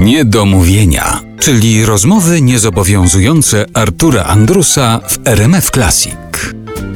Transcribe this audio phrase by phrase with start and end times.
[0.00, 6.14] Niedomówienia, czyli rozmowy niezobowiązujące Artura Andrusa w RMF Classic.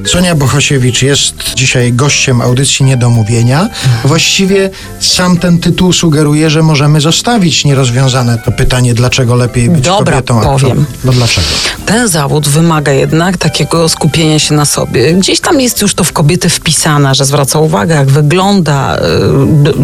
[0.06, 3.68] Sonia Bohosiewicz jest dzisiaj gościem audycji Niedomówienia.
[4.04, 4.70] Właściwie
[5.00, 10.38] sam ten tytuł sugeruje, że możemy zostawić nierozwiązane to pytanie, dlaczego lepiej być Dobra, kobietą.
[10.38, 10.86] a kto- powiem.
[11.04, 11.46] No dlaczego?
[11.86, 15.12] Ten zawód wymaga jednak takiego skupienia się na sobie.
[15.12, 18.98] Gdzieś tam jest już to w kobiety wpisane, że zwraca uwagę, jak wygląda,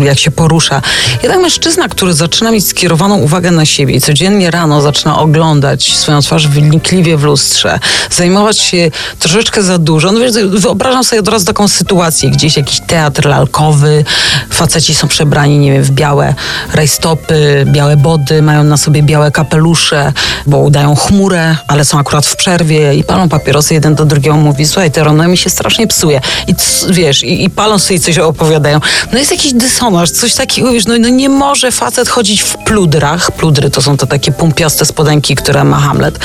[0.02, 0.83] y, jak się porusza.
[1.23, 6.21] Jednak mężczyzna, który zaczyna mieć skierowaną uwagę na siebie i codziennie rano zaczyna oglądać swoją
[6.23, 7.79] twarz wynikliwie w lustrze,
[8.11, 10.09] zajmować się troszeczkę za dużo.
[10.12, 14.05] No wiesz, wyobrażam sobie od razu taką sytuację, gdzieś jakiś teatr lalkowy,
[14.50, 16.34] faceci są przebrani, nie wiem, w białe
[16.74, 20.12] rajstopy, białe body, mają na sobie białe kapelusze,
[20.46, 24.66] bo udają chmurę, ale są akurat w przerwie i palą papierosy, jeden do drugiego mówi,
[24.66, 26.20] słuchaj, te rono mi się strasznie psuje.
[26.47, 26.55] I
[26.91, 28.80] wiesz, i, i palą sobie coś opowiadają.
[29.12, 33.30] No jest jakiś dysonans, coś takiego, wiesz, no, no nie może facet chodzić w pludrach.
[33.30, 36.19] Pludry to są te takie pumpiaste spodenki, które ma Hamlet.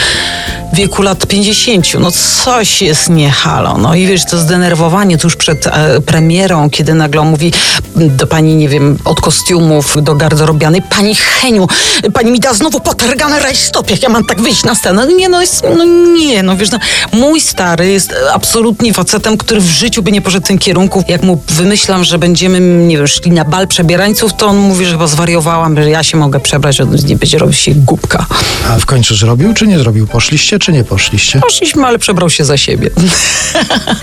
[0.75, 1.93] Wieku lat 50.
[1.99, 3.77] No coś jest nie halo.
[3.77, 7.53] No i wiesz, to zdenerwowanie tuż przed e, premierą, kiedy nagle mówi
[7.95, 11.67] do pani, nie wiem, od kostiumów do garderobianej, pani Heniu,
[12.13, 15.05] pani mi da znowu potargane rajstop, jak ja mam tak wyjść na scenę.
[15.05, 15.85] No nie, no, jest, no
[16.17, 16.79] nie, no wiesz, no,
[17.13, 21.03] mój stary jest absolutnie facetem, który w życiu by nie poszedł w tym kierunku.
[21.07, 24.91] Jak mu wymyślam, że będziemy, nie wiem, szli na bal przebierańców, to on mówi, że
[24.91, 28.25] chyba zwariowałam, że ja się mogę przebrać, on nie będzie robił się głupka.
[28.69, 30.07] A w końcu zrobił, czy nie zrobił?
[30.07, 31.39] Poszliście, czy nie poszliście?
[31.39, 32.89] Poszliśmy, ale przebrał się za siebie.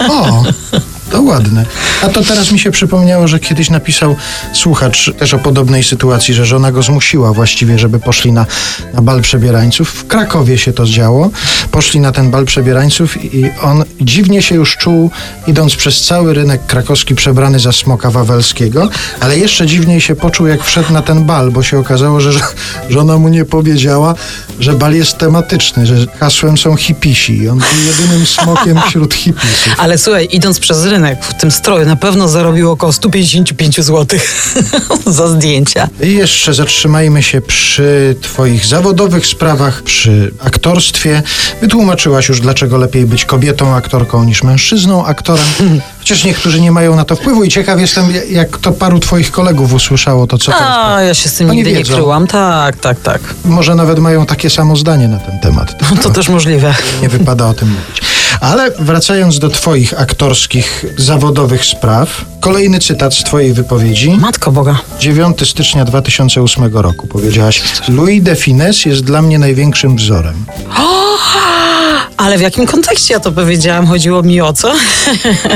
[0.09, 0.43] O,
[1.13, 1.65] to ładne.
[2.03, 4.17] A to teraz mi się przypomniało, że kiedyś napisał
[4.53, 8.47] słuchacz też o podobnej sytuacji, że żona go zmusiła właściwie, żeby poszli na,
[8.95, 9.89] na bal przebierańców.
[9.91, 11.31] W Krakowie się to działo.
[11.71, 15.11] Poszli na ten bal przebierańców i on dziwnie się już czuł,
[15.47, 18.89] idąc przez cały rynek krakowski przebrany za smoka wawelskiego,
[19.21, 22.55] ale jeszcze dziwniej się poczuł, jak wszedł na ten bal, bo się okazało, że żo-
[22.91, 24.15] żona mu nie powiedziała,
[24.61, 29.75] że bal jest tematyczny, że hasłem są hipisi on był jedynym smokiem wśród hipisów.
[29.79, 34.19] Ale słuchaj, idąc przez rynek w tym stroju, na pewno zarobił około 155 zł
[35.07, 35.89] za zdjęcia.
[36.03, 41.23] I jeszcze zatrzymajmy się przy Twoich zawodowych sprawach, przy aktorstwie.
[41.61, 45.47] Wytłumaczyłaś już, dlaczego lepiej być kobietą aktorką niż mężczyzną aktorem.
[45.99, 49.73] Chociaż niektórzy nie mają na to wpływu i ciekaw jestem, jak to paru Twoich kolegów
[49.75, 50.53] usłyszało to, co.
[50.55, 51.95] A, ja się z tym Oni nigdy nie wiedzą.
[51.95, 52.27] kryłam.
[52.27, 53.21] Tak, tak, tak.
[53.45, 55.75] Może nawet mają takie samo zdanie na ten temat.
[56.03, 56.75] To też możliwe.
[57.03, 58.03] Nie wypada o tym mówić.
[58.43, 64.11] Ale wracając do Twoich aktorskich, zawodowych spraw, kolejny cytat z Twojej wypowiedzi.
[64.11, 64.79] Matko Boga.
[65.01, 70.45] 9 stycznia 2008 roku powiedziałaś: Louis de Finesse jest dla mnie największym wzorem.
[72.17, 73.87] Ale w jakim kontekście ja to powiedziałam?
[73.87, 74.73] Chodziło mi o co?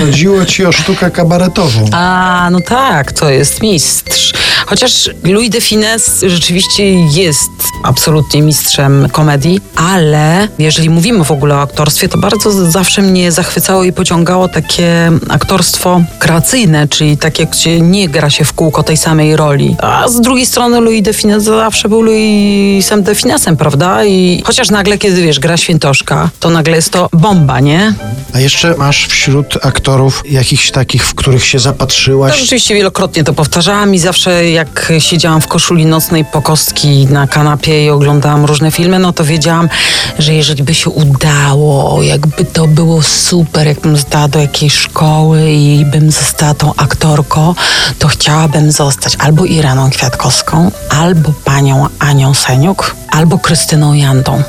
[0.00, 1.88] Chodziło ci o sztukę kabaretową.
[1.92, 4.32] A, no tak, to jest mistrz.
[4.66, 7.50] Chociaż Louis de Finesse rzeczywiście jest
[7.84, 13.84] absolutnie mistrzem komedii, ale jeżeli mówimy w ogóle o aktorstwie, to bardzo zawsze mnie zachwycało
[13.84, 19.36] i pociągało takie aktorstwo kreacyjne, czyli takie, gdzie nie gra się w kółko tej samej
[19.36, 19.76] roli.
[19.82, 24.04] A z drugiej strony Louis de Finesse zawsze był Louisem de Finessem, prawda?
[24.04, 27.94] I chociaż nagle, kiedy wiesz, gra świętoszka, to nagle jest to bomba, nie?
[28.34, 32.38] A jeszcze masz wśród aktorów jakichś takich, w których się No, zapatrzyłaś?
[32.40, 37.84] rzeczywiście wielokrotnie to powtarzałam i zawsze jak siedziałam w koszuli nocnej po kostki na kanapie
[37.84, 39.68] i oglądałam różne filmy, no to wiedziałam,
[40.18, 45.84] że jeżeli by się udało, jakby to było super, jakbym została do jakiejś szkoły i
[45.84, 47.54] bym została tą aktorką,
[47.98, 54.42] to chciałabym zostać albo Iraną Kwiatkowską, albo panią Anią Seniuk, albo Krystyną Jandą.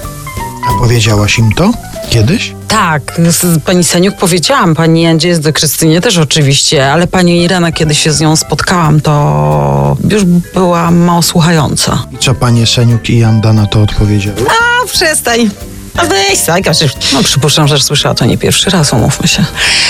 [0.69, 1.71] A powiedziałaś im to
[2.09, 2.53] kiedyś?
[2.67, 7.71] Tak, z pani Seniuk powiedziałam, pani Jandzie jest do Krystynie też oczywiście, ale pani Irena,
[7.71, 10.23] kiedy się z nią spotkałam, to już
[10.53, 12.03] była mało słuchająca.
[12.11, 14.37] I co panie Seniuk i Janda na to odpowiedziały?
[14.49, 15.49] A, przestań.
[15.97, 19.45] A weź, przecież- no przypuszczam, że słyszała to nie pierwszy raz, umówmy się.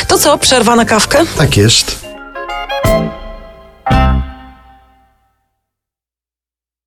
[0.07, 1.19] To co, przerwa na kawkę?
[1.38, 2.06] Tak jest.